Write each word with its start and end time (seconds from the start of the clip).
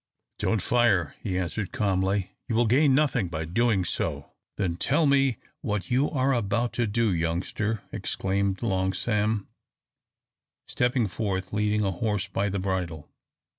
"Don't 0.39 0.63
fire," 0.63 1.13
he 1.21 1.37
answered, 1.37 1.71
calmly, 1.71 2.31
"you 2.47 2.55
will 2.55 2.65
gain 2.65 2.95
nothing 2.95 3.27
by 3.29 3.41
so 3.41 3.45
doing!" 3.45 3.85
"Then 4.57 4.75
tell 4.77 5.05
me 5.05 5.37
what 5.61 5.91
you 5.91 6.09
are 6.09 6.33
about 6.33 6.73
to 6.73 6.87
do, 6.87 7.13
youngster," 7.13 7.83
exclaimed 7.91 8.63
Long 8.63 8.93
Sam, 8.93 9.47
stepping 10.67 11.05
forth, 11.07 11.53
leading 11.53 11.83
a 11.85 11.91
horse 11.91 12.27
by 12.27 12.49
the 12.49 12.57
bridle. 12.57 13.11